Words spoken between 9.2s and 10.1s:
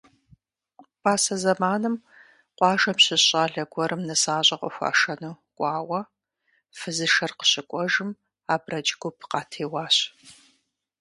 къатеуащ.